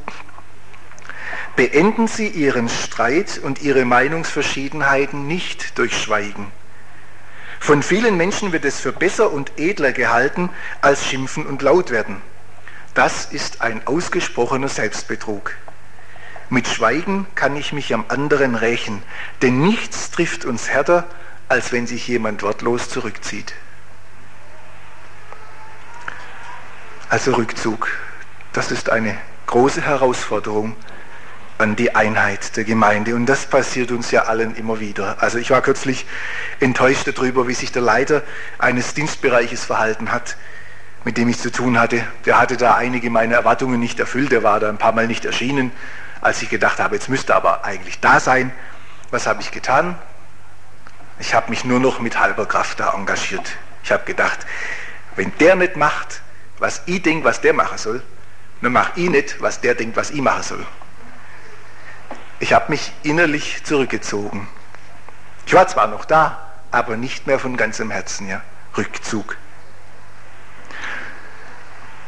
[1.54, 6.50] beenden Sie Ihren Streit und Ihre Meinungsverschiedenheiten nicht durch Schweigen.
[7.60, 12.20] Von vielen Menschen wird es für besser und edler gehalten, als schimpfen und laut werden.
[12.94, 15.52] Das ist ein ausgesprochener Selbstbetrug.
[16.50, 19.00] Mit Schweigen kann ich mich am anderen rächen,
[19.42, 21.06] denn nichts trifft uns härter,
[21.48, 23.54] als wenn sich jemand wortlos zurückzieht.
[27.08, 27.88] Also Rückzug,
[28.52, 29.16] das ist eine
[29.46, 30.74] große Herausforderung
[31.56, 33.14] an die Einheit der Gemeinde.
[33.14, 35.22] Und das passiert uns ja allen immer wieder.
[35.22, 36.04] Also ich war kürzlich
[36.58, 38.22] enttäuscht darüber, wie sich der Leiter
[38.58, 40.36] eines Dienstbereiches verhalten hat,
[41.04, 42.02] mit dem ich zu tun hatte.
[42.24, 44.32] Der hatte da einige meiner Erwartungen nicht erfüllt.
[44.32, 45.70] Der war da ein paar Mal nicht erschienen,
[46.20, 48.50] als ich gedacht habe, jetzt müsste er aber eigentlich da sein.
[49.12, 49.96] Was habe ich getan?
[51.20, 53.52] Ich habe mich nur noch mit halber Kraft da engagiert.
[53.84, 54.44] Ich habe gedacht,
[55.14, 56.20] wenn der nicht macht,
[56.58, 58.02] was ich denke, was der machen soll,
[58.62, 60.66] dann mache ich nicht, was der denkt, was ich machen soll.
[62.38, 64.48] Ich habe mich innerlich zurückgezogen.
[65.46, 68.42] Ich war zwar noch da, aber nicht mehr von ganzem Herzen, ja.
[68.76, 69.36] Rückzug.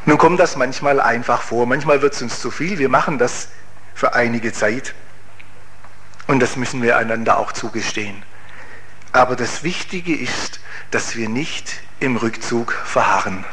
[0.04, 3.48] Nun kommt das manchmal einfach vor, manchmal wird es uns zu viel, wir machen das
[3.94, 4.94] für einige Zeit
[6.26, 8.22] und das müssen wir einander auch zugestehen.
[9.12, 13.44] Aber das Wichtige ist, dass wir nicht im Rückzug verharren.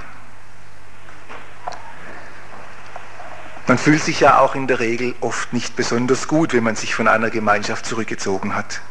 [3.67, 6.93] Man fühlt sich ja auch in der Regel oft nicht besonders gut, wenn man sich
[6.93, 8.81] von einer Gemeinschaft zurückgezogen hat.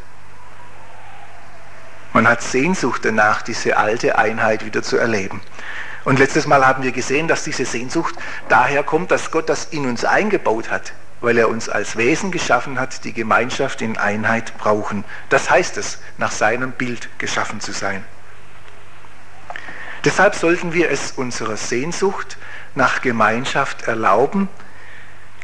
[2.11, 5.41] Man hat Sehnsucht danach, diese alte Einheit wieder zu erleben.
[6.03, 8.15] Und letztes Mal haben wir gesehen, dass diese Sehnsucht
[8.49, 12.79] daher kommt, dass Gott das in uns eingebaut hat, weil er uns als Wesen geschaffen
[12.79, 15.03] hat, die Gemeinschaft in Einheit brauchen.
[15.29, 18.03] Das heißt es, nach seinem Bild geschaffen zu sein.
[20.03, 22.37] Deshalb sollten wir es unserer Sehnsucht
[22.75, 24.49] nach Gemeinschaft erlauben,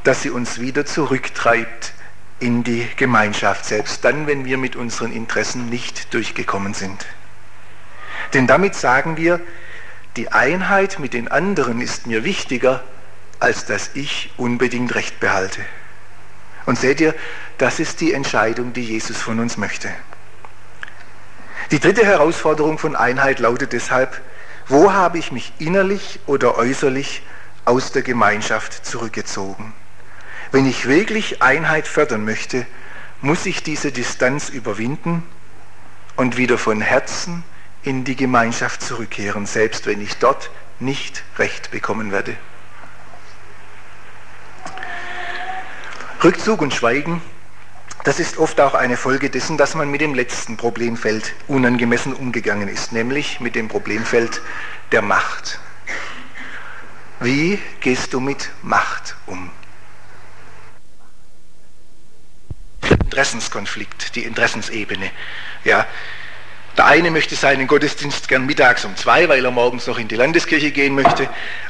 [0.04, 1.94] dass sie uns wieder zurücktreibt
[2.40, 7.06] in die Gemeinschaft, selbst dann, wenn wir mit unseren Interessen nicht durchgekommen sind.
[8.34, 9.40] Denn damit sagen wir,
[10.18, 12.84] die Einheit mit den anderen ist mir wichtiger,
[13.40, 15.62] als dass ich unbedingt Recht behalte.
[16.66, 17.16] Und seht ihr,
[17.58, 19.90] das ist die Entscheidung, die Jesus von uns möchte.
[21.72, 24.20] Die dritte Herausforderung von Einheit lautet deshalb,
[24.68, 27.24] wo habe ich mich innerlich oder äußerlich
[27.66, 29.74] aus der Gemeinschaft zurückgezogen?
[30.52, 32.66] Wenn ich wirklich Einheit fördern möchte,
[33.22, 35.24] muss ich diese Distanz überwinden
[36.18, 37.44] und wieder von Herzen
[37.84, 42.36] in die Gemeinschaft zurückkehren, selbst wenn ich dort nicht recht bekommen werde.
[46.24, 47.22] Rückzug und Schweigen,
[48.04, 52.68] das ist oft auch eine Folge dessen, dass man mit dem letzten Problemfeld unangemessen umgegangen
[52.68, 54.42] ist, nämlich mit dem Problemfeld
[54.92, 55.60] der Macht.
[57.20, 59.52] Wie gehst du mit Macht um?
[63.12, 65.12] Interessenskonflikt, die Interessensebene.
[65.66, 65.86] Ja,
[66.78, 70.16] Der eine möchte seinen Gottesdienst gern mittags um zwei, weil er morgens noch in die
[70.16, 71.28] Landeskirche gehen möchte.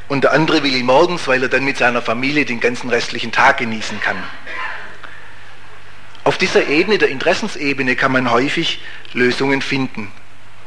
[0.07, 3.31] Und der andere will ihn morgens, weil er dann mit seiner Familie den ganzen restlichen
[3.31, 4.21] Tag genießen kann.
[6.23, 8.79] Auf dieser Ebene, der Interessensebene, kann man häufig
[9.13, 10.11] Lösungen finden.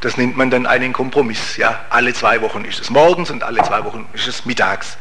[0.01, 1.55] Das nennt man dann einen Kompromiss.
[1.55, 4.97] Ja, alle zwei Wochen ist es morgens und alle zwei Wochen ist es mittags.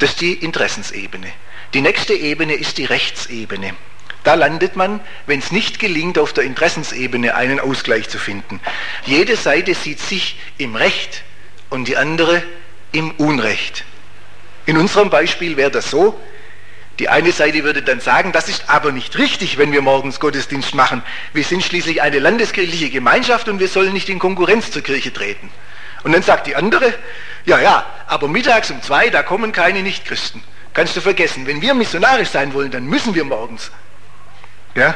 [0.00, 1.28] Das ist die Interessensebene.
[1.72, 3.74] Die nächste Ebene ist die Rechtsebene.
[4.24, 8.58] Da landet man, wenn es nicht gelingt, auf der Interessensebene einen Ausgleich zu finden.
[9.04, 11.22] Jede Seite sieht sich im Recht
[11.68, 12.42] und die andere
[12.92, 13.84] im Unrecht.
[14.66, 16.18] In unserem Beispiel wäre das so,
[16.98, 20.74] die eine Seite würde dann sagen, das ist aber nicht richtig, wenn wir morgens Gottesdienst
[20.74, 21.02] machen.
[21.32, 25.50] Wir sind schließlich eine landeskirchliche Gemeinschaft und wir sollen nicht in Konkurrenz zur Kirche treten.
[26.04, 26.94] Und dann sagt die andere,
[27.44, 30.42] ja, ja, aber mittags um zwei, da kommen keine Nichtchristen.
[30.72, 33.70] Kannst du vergessen, wenn wir missionarisch sein wollen, dann müssen wir morgens.
[34.74, 34.94] Ja?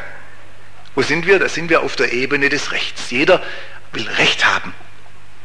[0.95, 1.39] Wo sind wir?
[1.39, 3.11] Da sind wir auf der Ebene des Rechts.
[3.11, 3.43] Jeder
[3.93, 4.75] will Recht haben.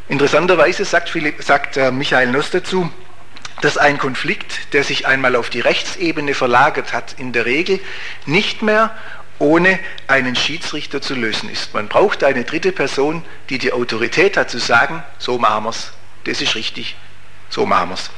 [0.09, 2.91] Interessanterweise sagt, Philipp, sagt äh, Michael Noss dazu,
[3.61, 7.79] dass ein Konflikt, der sich einmal auf die Rechtsebene verlagert hat, in der Regel
[8.25, 8.91] nicht mehr
[9.39, 11.73] ohne einen Schiedsrichter zu lösen ist.
[11.73, 15.93] Man braucht eine dritte Person, die die Autorität hat zu sagen, so machen wir es,
[16.25, 16.95] das ist richtig,
[17.49, 18.09] so machen wir es.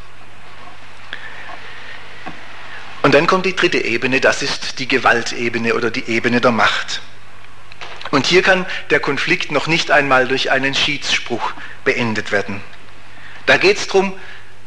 [3.06, 7.02] Und dann kommt die dritte Ebene, das ist die Gewaltebene oder die Ebene der Macht.
[8.10, 12.62] Und hier kann der Konflikt noch nicht einmal durch einen Schiedsspruch beendet werden.
[13.46, 14.18] Da geht es darum,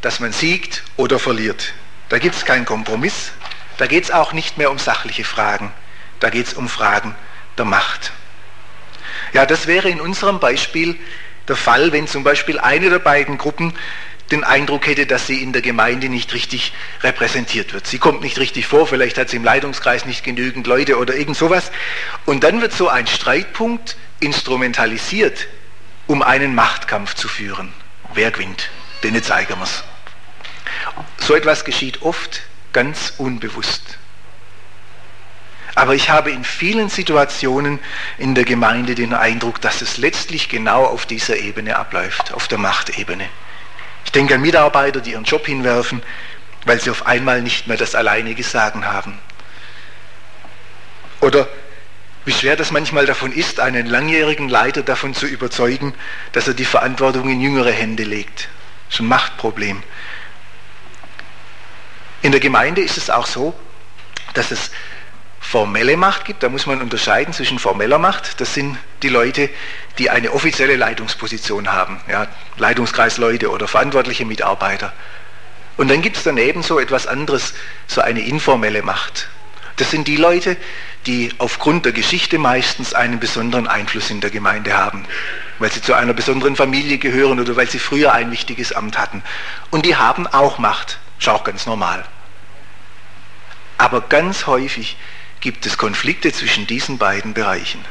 [0.03, 1.74] dass man siegt oder verliert.
[2.11, 3.33] Da gibt es keinen Kompromiss.
[3.77, 5.72] Da geht es auch nicht mehr um sachliche Fragen.
[6.20, 7.16] Da geht es um Fragen
[7.57, 8.12] der Macht.
[9.33, 10.96] Ja, das wäre in unserem Beispiel
[11.48, 13.74] der Fall, wenn zum Beispiel eine der beiden Gruppen
[14.31, 17.87] den Eindruck hätte, dass sie in der Gemeinde nicht richtig repräsentiert wird.
[17.87, 21.37] Sie kommt nicht richtig vor, vielleicht hat sie im Leitungskreis nicht genügend Leute oder irgend
[21.37, 21.71] sowas.
[22.27, 25.49] Und dann wird so ein Streitpunkt instrumentalisiert,
[26.07, 27.73] um einen Machtkampf zu führen.
[28.14, 28.71] Wer gewinnt?
[29.03, 29.85] Den zeigen wir es.
[31.19, 33.99] So etwas geschieht oft ganz unbewusst.
[35.75, 37.79] Aber ich habe in vielen Situationen
[38.19, 42.59] in der Gemeinde den Eindruck, dass es letztlich genau auf dieser Ebene abläuft, auf der
[42.59, 43.29] Machtebene.
[44.09, 46.03] Ich denke an Mitarbeiter, die ihren Job hinwerfen,
[46.64, 49.18] weil sie auf einmal nicht mehr das alleinige Sagen haben.
[51.21, 51.47] Oder
[52.25, 55.92] wie schwer das manchmal davon ist, einen langjährigen Leiter davon zu überzeugen,
[56.33, 58.49] dass er die Verantwortung in jüngere Hände legt.
[58.87, 59.83] Das ist ein Machtproblem.
[62.23, 63.53] In der Gemeinde ist es auch so,
[64.33, 64.71] dass es
[65.49, 66.43] formelle Macht gibt.
[66.43, 68.41] Da muss man unterscheiden zwischen formeller Macht.
[68.41, 69.49] Das sind die Leute,
[69.97, 72.01] die eine offizielle Leitungsposition haben.
[72.09, 72.27] Ja,
[72.59, 74.93] Leitungskreisleute oder verantwortliche Mitarbeiter.
[75.79, 77.55] Und dann gibt es daneben so etwas anderes,
[77.87, 79.29] so eine informelle Macht.
[79.77, 80.57] Das sind die Leute,
[81.07, 85.07] die aufgrund der Geschichte meistens einen besonderen Einfluss in der Gemeinde haben,
[85.59, 89.23] weil sie zu einer besonderen Familie gehören oder weil sie früher ein wichtiges Amt hatten.
[89.71, 92.05] Und die haben auch Macht, ist auch ganz normal.
[93.79, 94.97] Aber ganz häufig
[95.40, 97.85] gibt es Konflikte zwischen diesen beiden Bereichen.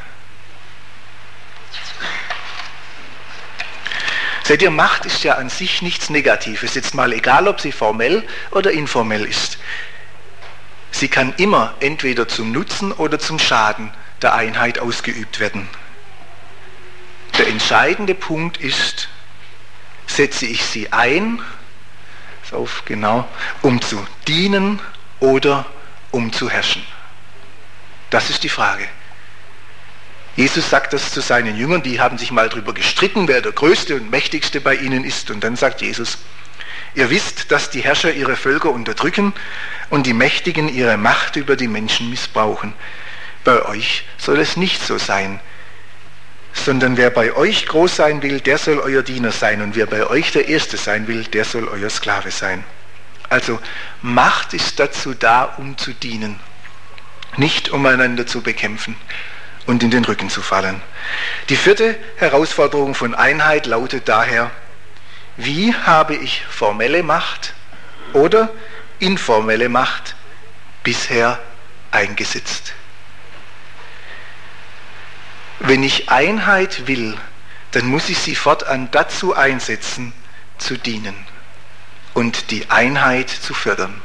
[4.43, 8.25] Seht ihr, Macht ist ja an sich nichts Negatives, jetzt mal egal, ob sie formell
[8.51, 9.57] oder informell ist.
[10.91, 15.67] Sie kann immer entweder zum Nutzen oder zum Schaden der Einheit ausgeübt werden.
[17.37, 19.09] Der entscheidende Punkt ist,
[20.07, 21.41] setze ich sie ein,
[22.51, 23.27] auf, genau,
[23.61, 24.79] um zu dienen
[25.19, 25.65] oder
[26.11, 26.83] um zu herrschen.
[28.09, 28.87] Das ist die Frage.
[30.35, 33.95] Jesus sagt das zu seinen Jüngern, die haben sich mal darüber gestritten, wer der Größte
[33.95, 35.31] und Mächtigste bei ihnen ist.
[35.31, 36.19] Und dann sagt Jesus,
[36.93, 39.33] ihr wisst, dass die Herrscher ihre Völker unterdrücken
[39.89, 42.73] und die Mächtigen ihre Macht über die Menschen missbrauchen.
[43.43, 45.39] Bei euch soll es nicht so sein,
[46.53, 50.05] sondern wer bei euch groß sein will, der soll euer Diener sein und wer bei
[50.05, 52.63] euch der Erste sein will, der soll euer Sklave sein.
[53.29, 53.59] Also
[54.03, 56.39] Macht ist dazu da, um zu dienen
[57.37, 58.95] nicht um einander zu bekämpfen
[59.65, 60.81] und in den Rücken zu fallen.
[61.49, 64.51] Die vierte Herausforderung von Einheit lautet daher,
[65.37, 67.53] wie habe ich formelle Macht
[68.13, 68.49] oder
[68.99, 70.15] informelle Macht
[70.83, 71.39] bisher
[71.91, 72.73] eingesetzt?
[75.59, 77.17] Wenn ich Einheit will,
[77.71, 80.13] dann muss ich sie fortan dazu einsetzen,
[80.57, 81.15] zu dienen
[82.13, 84.01] und die Einheit zu fördern.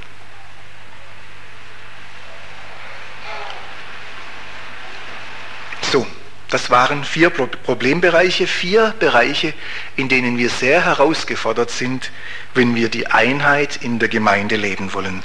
[5.90, 6.06] So,
[6.52, 9.54] das waren vier Problembereiche, vier Bereiche,
[9.96, 12.10] in denen wir sehr herausgefordert sind,
[12.52, 15.22] wenn wir die Einheit in der Gemeinde leben wollen.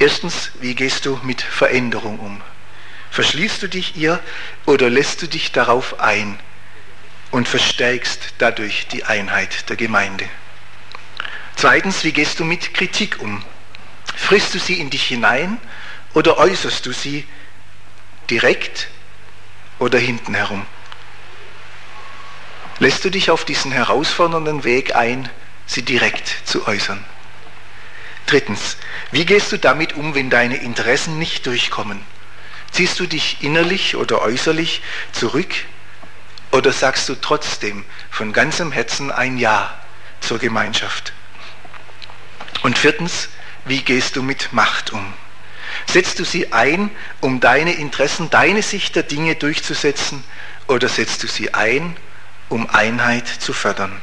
[0.00, 2.40] Erstens, wie gehst du mit Veränderung um?
[3.12, 4.18] Verschließt du dich ihr
[4.66, 6.40] oder lässt du dich darauf ein
[7.30, 10.24] und verstärkst dadurch die Einheit der Gemeinde?
[11.54, 13.44] Zweitens, wie gehst du mit Kritik um?
[14.16, 15.58] Frisst du sie in dich hinein
[16.14, 17.28] oder äußerst du sie
[18.28, 18.88] direkt
[19.78, 20.64] oder hinten herum?
[22.78, 25.28] Lässt du dich auf diesen herausfordernden Weg ein,
[25.66, 27.04] sie direkt zu äußern?
[28.26, 28.76] Drittens,
[29.10, 32.00] wie gehst du damit um, wenn deine Interessen nicht durchkommen?
[32.70, 35.54] Ziehst du dich innerlich oder äußerlich zurück
[36.52, 39.78] oder sagst du trotzdem von ganzem Herzen ein Ja
[40.20, 41.12] zur Gemeinschaft?
[42.62, 43.28] Und viertens,
[43.64, 45.14] wie gehst du mit Macht um?
[45.90, 46.90] Setzt du sie ein,
[47.22, 50.22] um deine Interessen, deine Sicht der Dinge durchzusetzen
[50.66, 51.96] oder setzt du sie ein,
[52.50, 53.98] um Einheit zu fördern?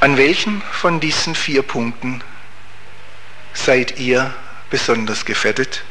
[0.00, 2.24] An welchen von diesen vier Punkten
[3.52, 4.32] seid ihr
[4.70, 5.84] besonders gefettet?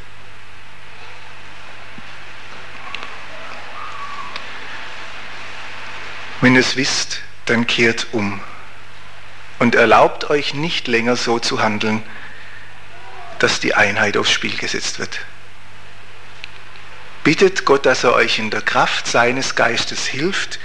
[6.40, 8.40] Wenn ihr es wisst, dann kehrt um
[9.60, 12.02] und erlaubt euch nicht länger so zu handeln,
[13.38, 15.20] dass die Einheit aufs Spiel gesetzt wird.
[17.24, 20.58] Bittet Gott, dass er euch in der Kraft seines Geistes hilft,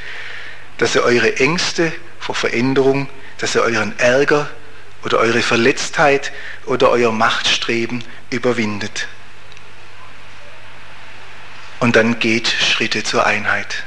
[0.78, 4.50] dass er eure Ängste vor Veränderung, dass er euren Ärger
[5.04, 6.32] oder eure Verletztheit
[6.66, 9.10] oder euer Machtstreben überwindet.
[11.80, 13.84] Und dann geht Schritte zur Einheit.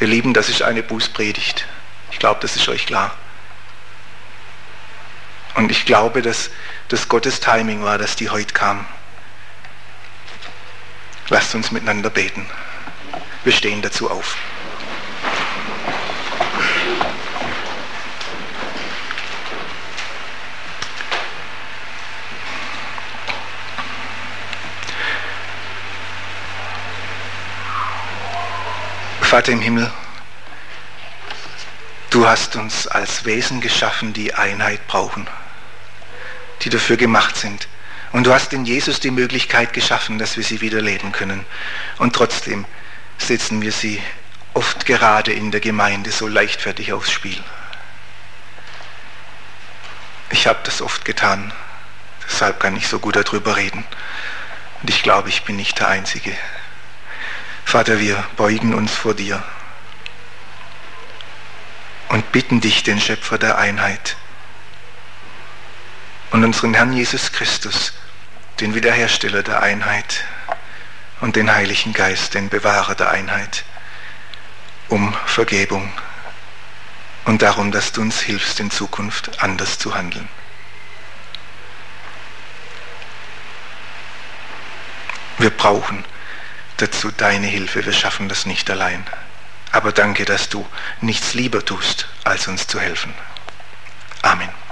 [0.00, 1.66] Ihr Lieben, das ist eine Bußpredigt.
[2.10, 3.16] Ich glaube, das ist euch klar.
[5.56, 6.50] Und ich glaube, dass
[6.88, 8.86] das Gottes Timing war, dass die heute kam.
[11.28, 12.46] Lasst uns miteinander beten.
[13.42, 14.36] Wir stehen dazu auf.
[29.22, 29.92] Vater im Himmel,
[32.10, 35.26] du hast uns als Wesen geschaffen, die Einheit brauchen,
[36.62, 37.68] die dafür gemacht sind.
[38.12, 41.44] Und du hast in Jesus die Möglichkeit geschaffen, dass wir sie wieder leben können.
[41.98, 42.64] Und trotzdem
[43.18, 44.02] setzen wir sie
[44.54, 47.42] oft gerade in der Gemeinde so leichtfertig aufs Spiel.
[50.30, 51.52] Ich habe das oft getan,
[52.26, 53.84] deshalb kann ich so gut darüber reden.
[54.80, 56.32] Und ich glaube, ich bin nicht der Einzige.
[57.64, 59.42] Vater, wir beugen uns vor dir
[62.08, 64.16] und bitten dich, den Schöpfer der Einheit
[66.36, 67.94] und unseren Herrn Jesus Christus,
[68.60, 70.22] den Wiederhersteller der Einheit
[71.22, 73.64] und den Heiligen Geist, den Bewahrer der Einheit,
[74.88, 75.90] um Vergebung
[77.24, 80.28] und darum, dass du uns hilfst, in Zukunft anders zu handeln.
[85.38, 86.04] Wir brauchen
[86.76, 87.86] dazu deine Hilfe.
[87.86, 89.06] Wir schaffen das nicht allein.
[89.72, 90.68] Aber danke, dass du
[91.00, 93.14] nichts lieber tust, als uns zu helfen.
[94.20, 94.65] Amen.